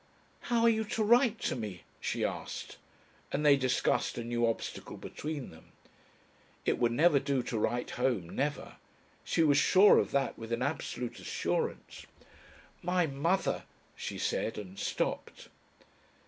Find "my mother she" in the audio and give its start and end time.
12.81-14.17